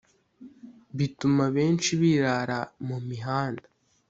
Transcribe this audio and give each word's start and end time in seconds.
bituma 0.97 1.43
benshi 1.55 1.89
birara 2.01 2.59
mu 2.87 2.97
mihanda 3.07 3.67